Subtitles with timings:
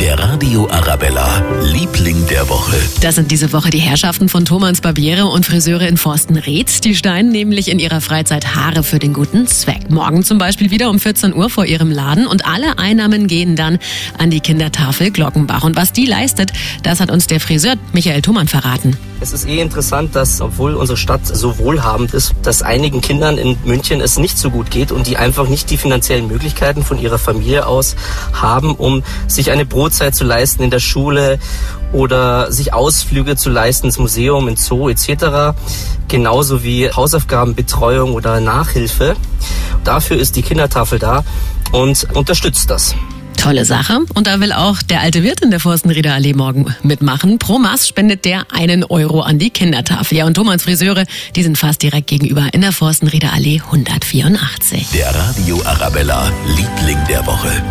[0.00, 2.76] Der Radio Arabella, Liebling der Woche.
[3.00, 6.84] Das sind diese Woche die Herrschaften von Thomas Barbiere und Friseure in Forstenried.
[6.84, 9.90] Die steinen nämlich in ihrer Freizeit Haare für den guten Zweck.
[9.90, 13.78] Morgen zum Beispiel wieder um 14 Uhr vor ihrem Laden und alle Einnahmen gehen dann
[14.18, 15.64] an die Kindertafel Glockenbach.
[15.64, 16.52] Und was die leistet,
[16.82, 18.96] das hat uns der Friseur Michael Thomann verraten.
[19.20, 23.56] Es ist eh interessant, dass obwohl unsere Stadt so wohlhabend ist, dass einigen Kindern in
[23.64, 27.18] München es nicht so gut geht und die einfach nicht die finanziellen Möglichkeiten von ihrer
[27.18, 27.96] Familie aus
[28.34, 31.38] haben, um sich eine Brotzeit zu leisten in der Schule
[31.92, 35.54] oder sich Ausflüge zu leisten ins Museum, ins Zoo etc.
[36.08, 39.14] Genauso wie Hausaufgabenbetreuung oder Nachhilfe.
[39.84, 41.22] Dafür ist die Kindertafel da
[41.72, 42.94] und unterstützt das.
[43.36, 43.98] Tolle Sache.
[44.14, 47.38] Und da will auch der alte Wirt in der Forstenrieder Allee morgen mitmachen.
[47.38, 50.16] Pro Maß spendet der einen Euro an die Kindertafel.
[50.16, 51.04] Ja, und Thomas Friseure,
[51.36, 54.88] die sind fast direkt gegenüber in der Forstenrieder Allee 184.
[54.94, 57.62] Der Radio Arabella, Liebling der Woche.